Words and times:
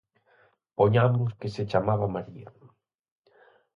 Poñamos 0.79 1.29
que 1.39 1.49
se 1.55 1.63
chamaba 1.71 2.07
María. 2.15 2.49